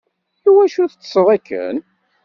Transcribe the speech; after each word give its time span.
Iwacu 0.47 0.83
teṭṭseḍ 0.91 1.27
akken? 1.37 1.77